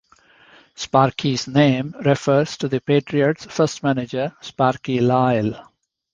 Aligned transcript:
Sparkee's 0.75 1.47
name 1.47 1.93
refers 2.03 2.57
to 2.57 2.67
the 2.67 2.81
Patriots 2.81 3.45
first 3.45 3.83
manager, 3.83 4.35
Sparky 4.41 4.99
Lyle. 4.99 5.69